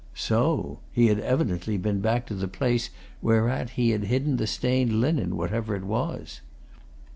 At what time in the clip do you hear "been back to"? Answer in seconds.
1.77-2.33